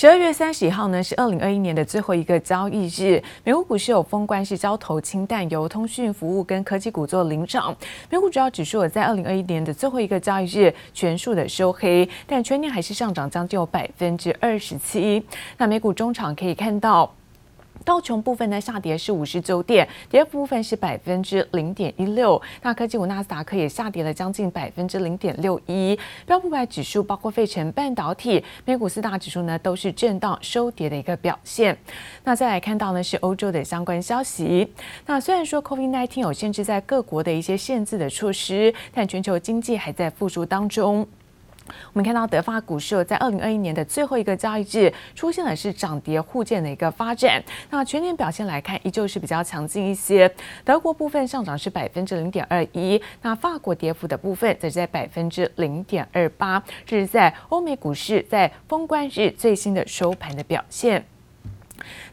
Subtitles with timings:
[0.00, 3.22] 十二月三十一号呢，是二零二一年的最后一个交易日。
[3.44, 7.76] 美国股市有封关是交投清淡，由通讯服务跟科技股做领涨。
[8.08, 15.22] 美股主要指数在二零二一年的最后一个交易日全数的收黑，但全年还是上涨将近有百分之二十七。
[15.58, 17.14] 那美股中场可以看到。
[17.90, 22.40] 道琼部分呢下跌是五十九点，跌幅部分是百分之零点一六。
[22.62, 25.98] 那科技股纳斯达克也下跌了将近百分之零点六一。
[26.24, 31.76] 标普百指数包括费城半导体、美股四大指数呢都是震荡收跌的一个表现。
[32.22, 34.72] 那再来看到呢是欧洲的相关消息。
[35.06, 41.04] 那虽然说 COVID-19 有限制在各国的一些限制的措施，但全球经济还在复苏当中。
[41.92, 47.42] 我们看到德法股市在二零二一年的最后一个交易日出现了是涨跌互见的一个发展。
[47.70, 50.32] 那全年表现来看，依旧是比较强劲一些。
[50.64, 56.62] 德国部分上涨是百分之零点二一，那法国跌幅的部分则是在百分之零点二八。
[56.86, 61.04] 这是在欧美股市在封关日最新的收盘的表现。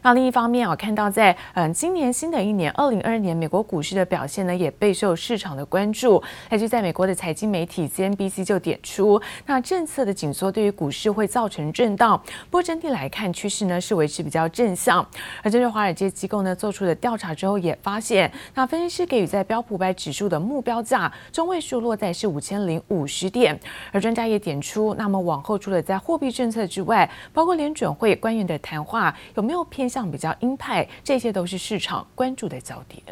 [0.02, 6.22] 那另一方面，我看到在嗯今年新的一年二零二二年，美国股市的表现呢也备受市场的关注。
[6.50, 12.20] 那就在美国的财经媒体 CNBC 就点出，那政策的紧缩对于股市会造成震荡。
[12.50, 15.04] 不过整体来看，趋势呢是维持比较正向。
[15.42, 23.58] 而针对华尔街机构呢做出的调查之后也发现，那分析师给予在标普五百指数的目标价中位数落在是五千零五十点。
[23.92, 33.02] 而专家也点出，那么往后除了在货币政策之外，包括联准会官员的谈话有没有偏向比较鹰派，这些都是市场关注的焦点。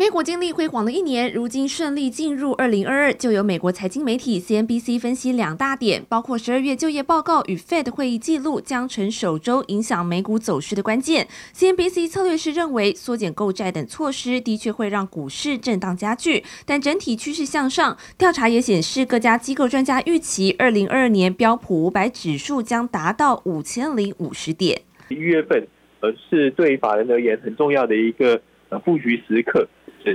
[0.00, 11.26] 美股经历辉煌的一年，如今顺利进入二零二二，就有美国财经媒体 CNBC 分析两大点，包括十二月就业报告与 Fed 会议记录将成首周影响美股走势的关键。
[11.52, 17.98] CNBC 策略师认为，缩减购债等措施的确会让股市震荡加剧，但整体趋势向上。
[18.16, 24.80] 调查也显示，各家机构专家预期二零二二年标普五百指数将达到五千零五十点。
[25.08, 25.66] 一月份，
[25.98, 29.66] 呃，是对法人而言很重要的一个呃布局时刻。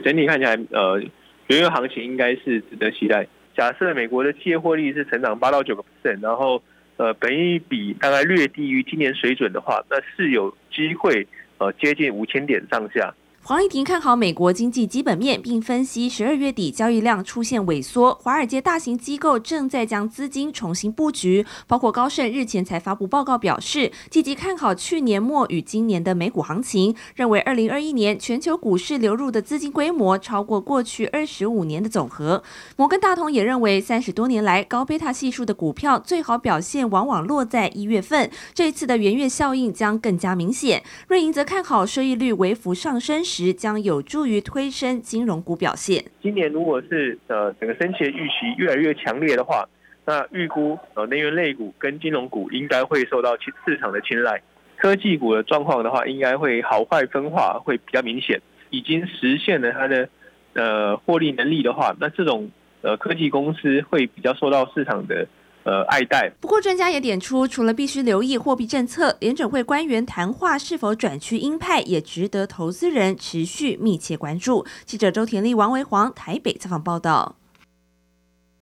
[0.02, 1.02] 整体看起来，呃，
[1.48, 3.28] 原油行情应该是值得期待。
[3.56, 6.62] 假设美国的企业获利是成长八到九个 percent，然后
[6.98, 11.28] 呃，本益比大概略低于今年水准的话，那是有机会
[11.58, 13.14] 呃接近五千点上下。
[13.46, 21.46] 黄丽婷看好美国经济基本面，并分析十二月底交易量出现萎缩，华尔街大型机构正在将资金重新布局。
[21.68, 32.42] 包括高盛日前才发布报告表示，积极看好去年末与今年的美股行情，认为二零二一年全球股市流入的资金规模超过过去二十五年的总和。
[32.78, 40.82] 摩根大通也认为，三十多年来高贝塔系数的股票最好表现往往落在一月份，这次的元月效应将更加明显。
[41.10, 43.22] 瑞银则看好收益率微幅上升。
[43.34, 46.04] 时将有助于推升金融股表现。
[46.22, 49.68] 今年如果是呃整个升息的预期越来越强烈的话，
[50.06, 53.36] 那预估呃能源类股跟金融股应该会受到
[53.66, 54.40] 市场的青睐。
[54.78, 58.40] 科技股的状况的话，应该会好坏分化会比较明显。
[58.70, 60.08] 已经实现了它的
[60.54, 62.52] 呃获利能力的话，那这种
[62.82, 65.28] 呃科技公司会比较受到市场的。
[65.64, 66.30] 呃，爱戴。
[66.40, 74.66] 不过，专家也点出，除了必须留意货币政策，联准会官员谈话是否转趋鹰派，也值得投资人持续密切关注。
[74.86, 77.38] 记者周田丽、王维煌台北采访报道。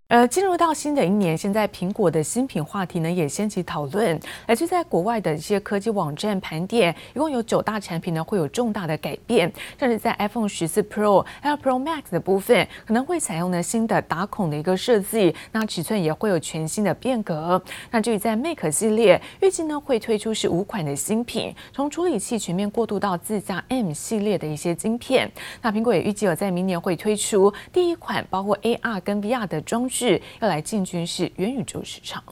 [0.09, 4.17] 呃，进入到新的一年，现在苹果的新品话题呢也掀起讨论。
[4.47, 9.53] 来自在国外的一些科技网站盘点，一共有九大产品呢会有重大的改变。
[9.77, 17.61] 像是在 iPhone 十四 Pro 还有 Pro Max 的部分，可能会采用呢新的打孔的一个设计，那尺寸也会有全新的变革。
[17.91, 25.29] 那至于在 Mac 系列，预计呢会推出是五款的新品，从处理器全面过渡到自家 M 系列的一些晶片。
[25.61, 29.91] 那苹果也预计有在明年会推出第一款包括 AR 跟 VR 的装。
[29.97, 32.23] 是要来进军是元宇宙市场。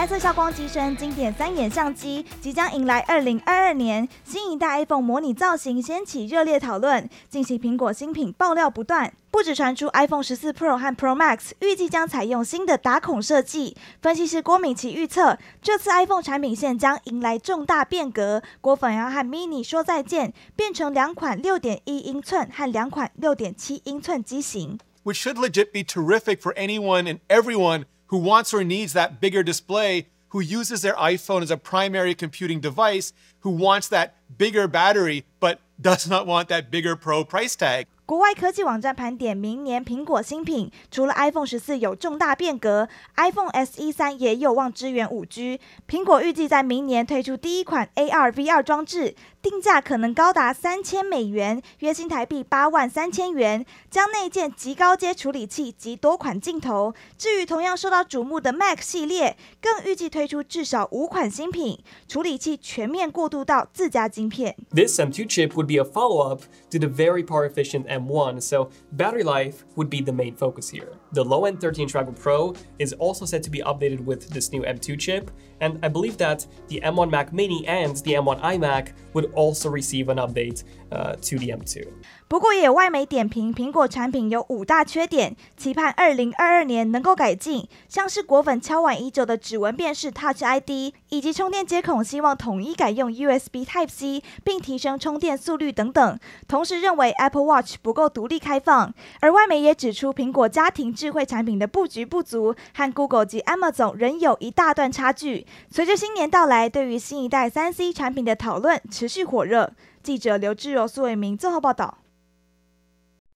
[0.00, 4.08] 白色消光机身，经典三眼相机，即将迎来二零二二年。
[4.24, 9.12] 新一代 iPhone 模拟造型掀起热烈讨论，近期苹果新品爆料不断。
[9.30, 24.78] 不止传出 iPhone 十四 Pro 和 Pro Max 预计将采用新的打孔设计，分析师郭敏琪预测，这次 iPhone 产品线将迎来重大变革，果粉要和 Mini 说再见，变成两款六点一英寸和两款六点七英寸机型。
[25.04, 30.04] Which should legit be terrific for anyone and everyone who wants or needs that bigger display,
[30.30, 35.60] who uses their iPhone as a primary computing device, who wants that bigger battery but
[35.80, 37.86] does not want that bigger Pro price tag.
[38.10, 45.60] 国外科技网站盘点明年苹果新品，除了 iPhone 十四有重大变革，iPhone SE 三也有望支援五 G。
[45.88, 49.14] 苹果预计在明年推出第一款 AR VR 装置。
[49.42, 56.92] 定价可能高达三千美元，约新台币八万三千元，将内建极高阶处理器及多款镜头。
[57.16, 64.54] 至于同样受到瞩目的 Mac 系列，更预计推出至少五款新品，处理器全面过渡到自家晶片。
[64.74, 67.99] This M2 chip would be a follow-up to the very power-efficient M.
[68.06, 70.92] M1, so battery life would be the main focus here.
[71.11, 74.99] The low-end 13-inch MacBook Pro is also set to be updated with this new M2
[74.99, 79.69] chip, and I believe that the M1 Mac Mini and the M1 iMac would also
[79.69, 81.87] receive an update uh, to the M2.
[82.27, 96.19] 不过也有外媒点评，苹果产品有五大缺点，期盼二零二二年能够改进，像是果粉敲碗已久的指纹辨识 Touch ID，以及充电接孔希望统一改用 USB Type C，并提升充电速率等等。
[96.47, 105.46] 同时认为 Apple Watch 不够独立开放，而外媒也指出苹果家庭 智慧产品的布局不足，和 Google 及 Amazon 仍有一大段差距。
[105.70, 109.72] 随着新年到来，对于新一代三 C 产品的讨论持续火热。
[110.02, 111.99] 记者刘志柔、苏伟明综合报道。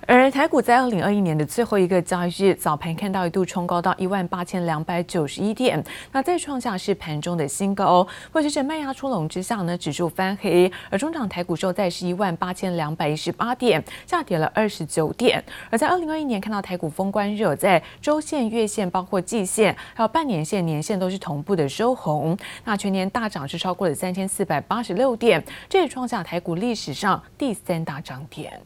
[0.07, 8.07] 而台股在二零二一年的最后一个交易日早盘看到一度冲高到一万八千两百九十一点，那再创下是盘中的新高。
[8.31, 15.43] 或者是卖压出笼之下呢，指数翻黑，而中场台股收在是一万八千两百一十八点，下跌了二十九点。
[15.71, 22.37] 而在二零二一年看到台股封关日，在周线、月线、包括季线，还有半年线、年线都是同步的收红。
[22.65, 28.61] 那全年大涨是超过了三千四百八十六点，这也创下台股历史上第三大涨点。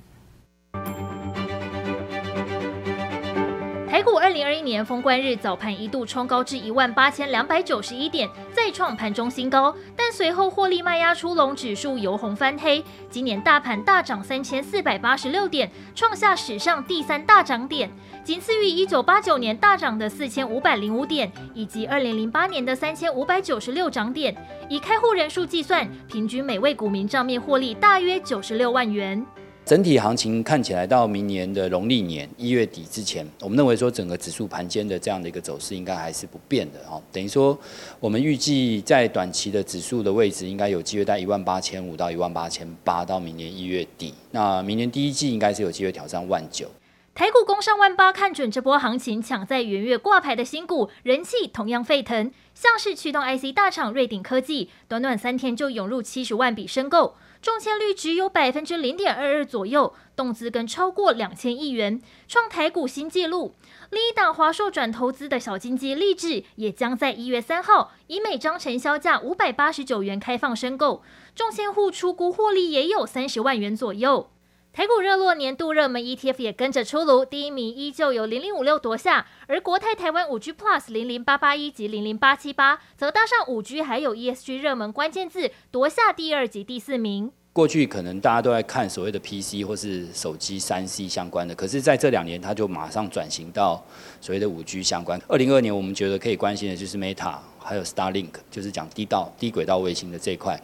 [3.88, 12.84] 台股二零二一年封关日早盘一度冲高至一万八千两百九十一点，再创盘中新高，但随后获利卖压出笼，指数由红翻黑。
[13.10, 17.90] 今年大盘大涨三千四百八十六点，创下史上第三大涨点，
[18.22, 24.36] 仅次于一九八九年大涨的四千五百零五点，以及二零零八年的三千五百九十六涨点。
[24.68, 29.26] 以开户人数计算，平均每位股民账面获利大约九十六万元。
[29.68, 37.02] 整体行情看起来到明年的农历年一月底之前，我们认为说整个指数盘间的这样的一个走势应该还是不变的哦。
[37.12, 37.54] 等于说，
[38.00, 44.14] 我们预计在短期的指数的位置应该有机会在一万八千五到一万八千八到明年一月底。
[44.30, 46.70] 那明年第一季应该是有机会挑战万九。
[47.14, 57.16] 台股攻上万八，看准这波行情，抢在元月挂牌的新股人气同样沸腾，像是驱动 IC 大厂瑞鼎科技，短短三天就涌入七十万笔申购。
[57.40, 63.54] 中签率只有百分之零点二二左右，动资更超过两千亿元，创台股新纪录。
[63.90, 71.02] 另一档华硕转投资的小金鸡励志，也将在一月三号以每张成销价五百八十九元开放申购，
[71.34, 74.30] 中签户出估获利也有三十万元左右。
[74.72, 87.32] 台股热络，年度热门 ETF 也跟着出炉，第一名依旧由零零五六夺下，而国泰台湾五 G Plus 零零八八一及零零八七八则搭上五 G 还有 ESG 热门关键字，夺下第二及第四名。
[87.52, 93.84] 过去可能大家都在看所谓的 PC 或是手机三 C 相关的，可是在这两年，它就马上转型到
[94.20, 95.20] 所谓的五 G 相关。
[95.26, 100.60] 二零二二年，我们觉得可以关心的就是 Meta 还有 Starlink，就是讲低道低轨道卫星的这一块。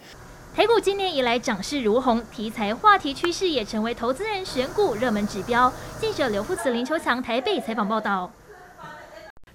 [0.55, 5.73] 台股今年以来涨势如虹，题材话题趋势也成为投资人选股热门指标。
[5.99, 8.31] 记者刘富慈、林秋强台北采访报道。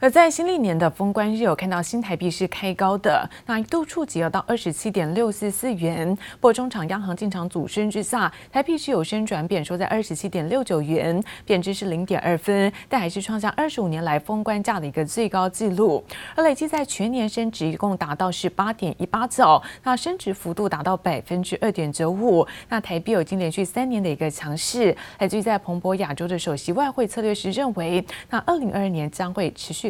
[0.02, 6.16] 而在新历年的封关日，有看到新台币是开高的，那一度触及了到二十七点六四四元。
[6.16, 16.02] 不过中场央行进场阻升之下，台币是有升转贬，收在二十七点六九元，贬值是零点二分，但还是创下二十五年来封关价的一个最高纪录。
[16.34, 22.48] 而累计在全年升值一共达到是八点一八兆，那升值幅度达到百分之二点九五。
[22.70, 24.96] 那台币有已经连续三年的一个强势。
[25.18, 29.89] 来自于在彭博亚洲的首席外汇策略师认为，那二零二二年将会持续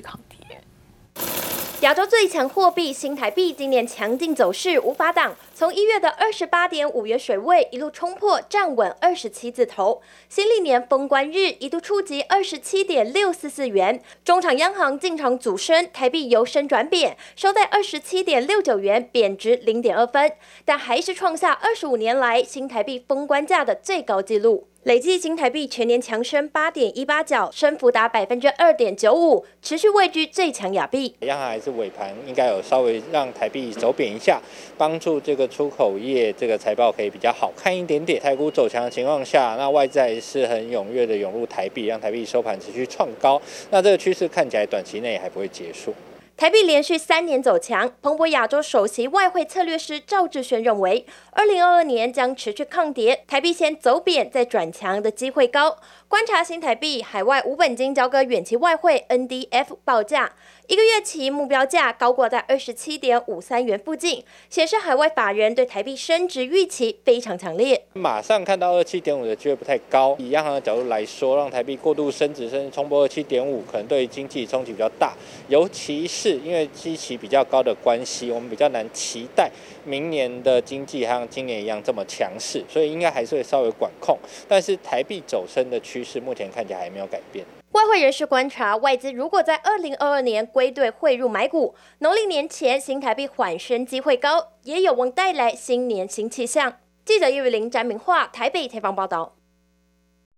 [1.81, 10.01] 亚洲最强货币新台币今年强劲走势无法挡，从一月的二十八点五元水位一路冲破，站稳二十七字头。
[10.27, 20.33] 新历年封关日一度触及二十七点六四四元，中场央行进场阻升，台币由升转贬，收在二十七点六九元，贬值零点二分，
[20.65, 24.68] 但还是创下二十五年来新台币封关价的最高纪录。
[24.83, 31.13] 累计新台币全年强升八点一八角，升幅达百分之二点九五，持续位居最强亚币。
[31.19, 34.41] 央行还是尾盘应该有稍微让台币走贬一下，
[34.77, 38.21] 帮助这个出口业这个财报可以比较好看一点点。
[38.21, 43.39] 台股走强的情况下，那外债是很踊跃的涌入台币，让台币收盘持续创高。
[43.71, 45.93] 那这个趋势看起来短期内还不会结束。
[46.39, 55.75] 台币连续三年走强，彭博亚洲首席外汇策略师赵志轩认为，二零二二年将持续抗跌，台币先走贬再转强的机会高。
[56.07, 60.31] 观察新台币海外无本金交割远期外汇 NDF 报价，
[60.69, 67.85] 一个月期目标价高过在二十七点五三元附近，显示海外法人对台币升值预期非常强烈。
[67.93, 75.15] 马上看到二七点五的机会不太高，以央行的角度来说，让台币过度升值甚至冲破二七点五，可能对经济冲击比较大，
[75.47, 79.49] 尤其是因为基期比较高的关系，我们比较难期待
[79.85, 84.15] 明年的经济像今年一样这么强势，所以应该还是会稍微管控，
[84.47, 87.43] 但是台币走升的趋势目前看起来还没有改变。
[87.73, 96.77] 外汇人士观察，外资如果在二零二二年归队汇入买股，农历年前新台币缓升机会高，也有望带来新年新气象。
[97.05, 99.35] 记者叶玉玲、詹明化台北采访报道。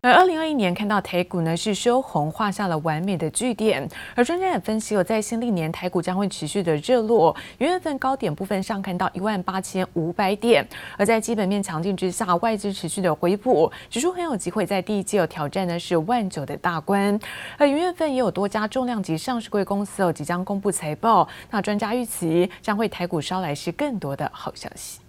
[0.04, 3.88] 而二零二一年看到台股呢是收红，画下了完美的句点。
[4.16, 10.68] 而专家也分析，有在新历年台股将会持续的热络，元月份高点部分上看到一万八千五百点。
[10.98, 17.20] 而在基本面强劲之下，外资持续的回补，指数很有机会在第一季有挑战的是万九的大关。
[17.60, 25.00] 而元月份也有多家重量级上市柜公司哦即将公布财报，那专家预期将会台股捎来是更多的好消息。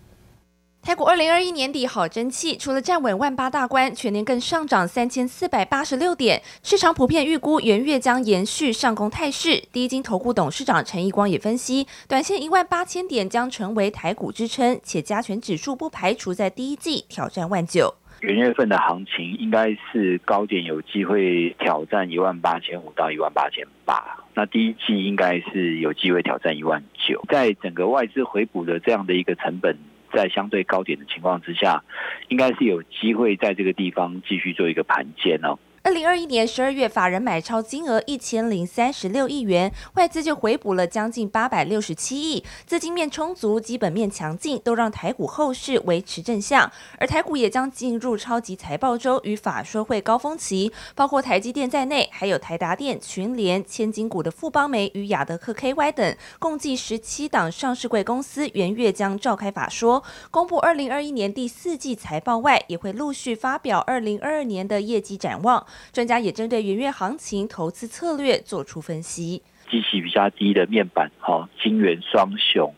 [0.85, 6.43] 台股二零二一年底好争气，除了站稳万八大关，全年更上涨三千四百八十六点。
[6.65, 9.63] 市场普遍预估元月将延续上攻态势。
[9.71, 17.95] 第一金投顾董事长陈义光也分析，短线一万八千点将成为台股支撑，且加权指数不排除在第一季挑战万九。
[18.23, 27.23] 元月份的行情应该是高点有机会挑战一万八千五到一万八千八，那第一季应该是有机会挑战一万九。
[27.29, 29.79] 在整个外资回补的这样的一个成本。
[30.13, 31.83] 在相对高点的情况之下，
[32.29, 35.59] 应该是有机会在这个地方继续做一个盘间哦。
[35.85, 46.71] 二零二一年十二月，法人买超金额一千零三十六亿元，外资就回补了将近八百六十七亿，资金面充足，基本面强劲，都让台股后市维持正向。
[46.99, 65.67] 而台股也将进入超级财报周与法说会高峰期，包括台积电在内，还有台达电、群联、千金股的富邦媒与亚德克 KY 等，共计十七档上市柜公司元月将召开法说，公布二零二一年第四季财报外，也会陆续发表二零二二年的业绩展望。
[65.93, 69.43] 专家也针对元月行情投资策略做出分析。
[69.71, 72.75] 机器比较低的面板，哈，金元双雄，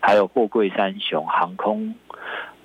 [0.00, 1.94] 还有货柜三雄，航空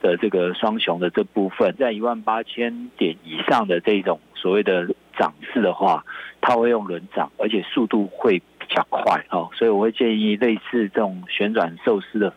[0.01, 6.05] 的这个双雄的这部分，在一万八千点以上的这种所谓的涨势的话，
[6.41, 12.31] 它会用轮涨，而且速度会比较快，哈，所以我会建议类似这种旋转寿司的。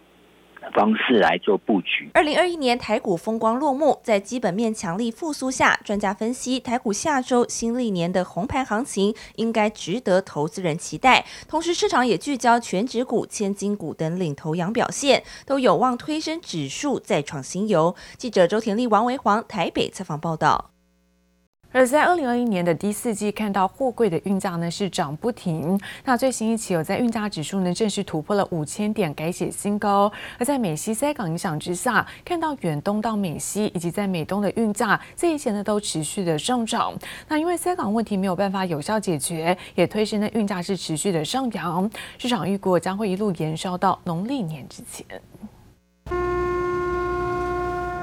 [0.73, 2.11] 方式来做布局。
[2.15, 11.25] 二零二一年台股风光落幕，在基本面强力复苏下，专家分析台股下周新历年的红盘行情应该值得投资人期待。
[11.49, 17.95] 同时，市场也聚焦全值股、千金股等领头羊表现，都有望推升指数再创新猷。
[18.17, 20.74] 记者周田丽、王维煌台北采访报道。
[21.75, 25.77] 而在二零二一年的第四季，看到货柜的运价呢是涨不停。
[26.05, 30.11] 那最新一期有在运价指数呢正式突破了五千点，改写新高。
[30.39, 36.95] 而在美西塞港影响之下，看到远东到美西以及在美东的运价这一些呢都持续的上涨。
[37.27, 41.91] 那因为塞港问题没有办法有效解决，也推升的运价是持续的上扬。
[42.19, 45.05] 市场预估将会一路延烧到农历年之前。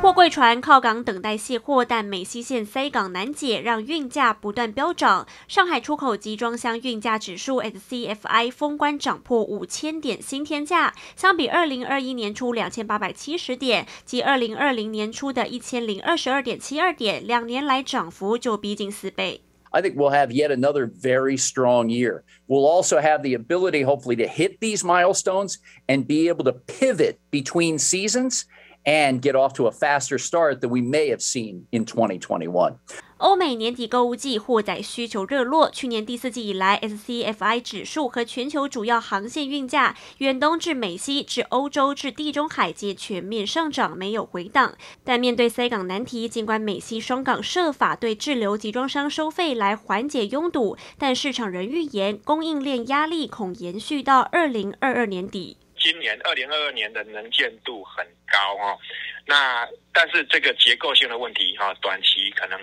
[0.01, 5.27] 货柜船靠港等待卸货，但美西线塞港难解，让运价不断飙涨。
[5.47, 19.41] 上海出口集装箱运价指数 SCFI 封关涨破五千点新天价，相比二零二一年初两千八百七十点及二零二零年初的一千零二十二点七二点，两年来涨幅就逼近四倍。
[19.73, 22.23] I think we'll have yet another very strong year.
[22.47, 27.19] We'll also have the ability, hopefully, to hit these milestones and be able to pivot
[27.29, 28.45] between seasons.
[28.83, 32.77] And get off to a faster start than we may have seen in 2021.
[33.17, 44.73] 欧美年底购物季货载需求热络，去年第四季以来，SCFI 指数和全球主要航线运价，远东至美西至欧洲至地中海皆全面上涨，没有回档。
[45.03, 55.57] 但面对塞港难题，尽管美西双港设法对滞留集装箱收费来缓解拥堵，但市场仍预言供应链压力恐延续到二零二二年底。
[55.81, 58.77] 今年二零二二年的能见度很高哦，
[59.25, 62.59] 那但是这个结构性的问题哈，短期可能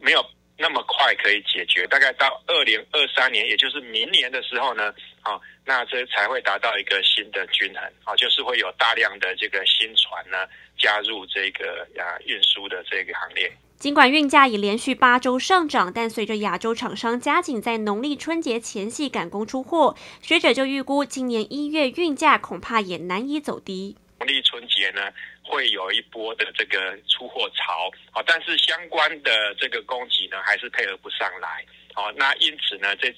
[0.00, 0.24] 没有
[0.58, 4.92] 那么快可以解决，大概到二零二三年，也就是明年的时候呢，
[5.22, 13.52] 啊，那这才会达到一个新的均衡，啊，就是会有大量的这个新船呢加入这个啊运输的这个行列。
[13.78, 23.94] 尽管运价已连续八周上涨，但随着亚洲厂商加紧在农历春节前夕赶工出货，学者就预估今年一月运价恐怕也难以走低。
[24.20, 25.02] 农历春节呢，
[25.42, 31.62] 会有一波的这个出货潮，啊，但是相关的这个供给呢，还是配合不上来，
[31.96, 33.08] 好，那因此呢，这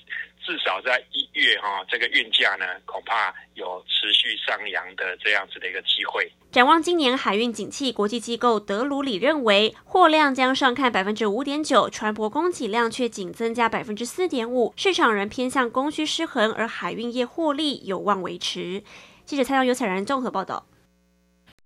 [0.40, 6.30] 至少在一月哈，这个运价呢，恐怕有持续上扬的这样子的一个机会。
[6.52, 18.84] 展望今年海运景气，国际机构德鲁里认为，货量将上看百分之五点九，船舶供给量却仅增加百分之四点五，市场仍偏向供需失衡，而海运业获利有望维持。
[19.24, 20.64] 记者蔡阳、尤彩然综合报道。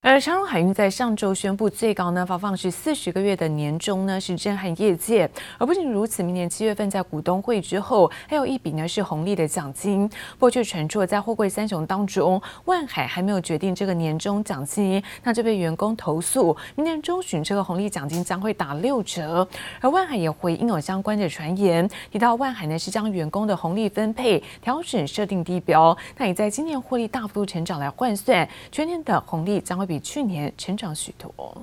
[0.04, 5.30] 而长荣海运在上周宣布，最高呢发放是四十个月的年终呢，是震撼业界。
[5.58, 10.08] 而不仅如此，明年七月份在股东会之后，还有一笔呢是红利的奖金。
[10.08, 19.46] 不过却传出了在货柜三雄当中，万海还没有决定这个年终奖金，那就被员工投诉，明年中旬这个红利奖金将会打六折。
[19.80, 31.62] 而万海也回应有相关的传言，提到万海呢是将员工的红利分配调整设定地标，那也在今年获利大幅度成长来换算，全年的红利将会比去年成长许多，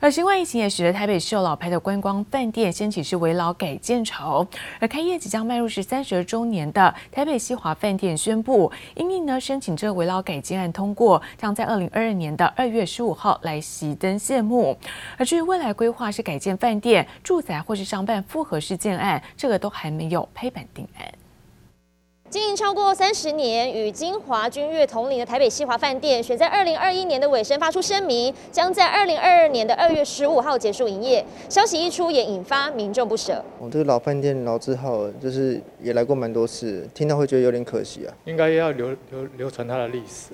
[0.00, 4.46] 而新冠疫情也使得台北市有老牌的观光饭店掀起是围老改建潮。
[4.78, 14.76] 而开业即将迈入是三十二周年的台北西华饭店宣布，因应呢申请这个危老改建案通过，将在二零二二年的二月十五号来熄灯谢幕。
[15.16, 21.14] 而至于未来规划是改建饭店、住宅或是商办复合式建案，这个都还没有拍板定案。
[22.32, 31.22] 经营超过三十年，与金华君悦同龄的台北西华饭店，选在二零二一年的尾声发出声明，将在二零二二年的二月十五号结束营业。
[31.50, 33.44] 消息一出，也引发民众不舍。
[33.58, 38.14] 我、哦、这个老饭店老字号，就是也来过蛮多次，听到会觉得有点可惜啊。
[38.24, 40.30] 应该要留留流传它的历史，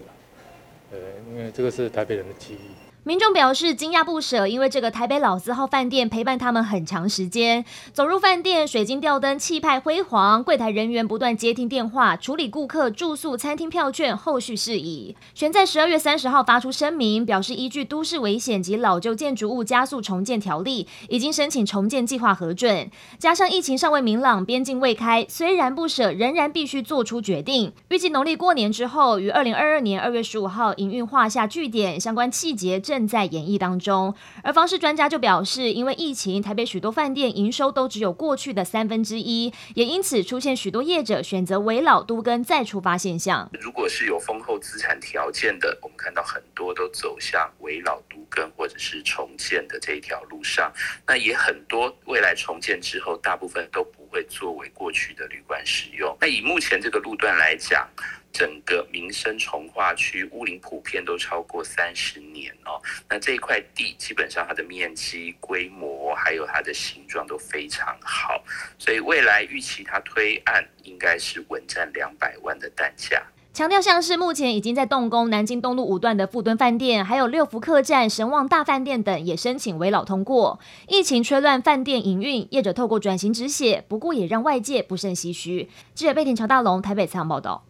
[0.93, 0.99] 呃，
[1.33, 2.88] 因为这个是台北人的记忆。
[3.09, 7.65] 民众表示惊讶不舍，因为这个台北老字号饭店陪伴他们很长时间。
[7.95, 15.17] 走入饭店，水晶吊灯气派辉煌，柜台人员不断接听电话，处理顾客住宿、餐厅票券后续事宜。
[15.35, 22.91] 选在十二月三十号发出声明，表示依据都市危险及老旧建筑物加速重建条例，已经申请重建计划核准。
[23.19, 27.73] 加上疫情尚未明朗，边境未开，虽然不舍，仍然必须做出决定。
[27.89, 34.13] 预计农历过年之后，于二零二二年二月十五号营运画下句点，相关细节正正在演绎当中，
[34.43, 43.49] 而房市专家就表示，因为疫情，台北许多饭店营收都只有过去的三分之一，也因此出现许多业者选择危老都更再出发现象。
[43.61, 50.73] 如果是有丰厚资产条件的，我们看到很多都走向危老都更或者是重建的这一条路上，
[51.07, 56.17] 那也很多未来重建之后，大部分都不会作为过去的旅馆使用。
[56.21, 57.89] 那以目前这个路段来讲，
[58.33, 68.43] 整个民生重划区屋龄普遍都超过三十年哦，那这一块地基本上它的面积、规模还有它的形状都非常好，
[68.79, 73.23] 所以未来预期它推案应该是稳占两百万的单价。
[73.55, 80.61] 强调像是目前已经在动工南京东路五段的富敦饭店，还有六福客栈、神旺大饭店等也申请围老通过。
[80.87, 85.69] 疫情吹乱饭店营运，业者透过转型止血，不过也让外界不胜唏嘘。
[85.93, 87.65] 记者贝田乔大龙台北采访报道。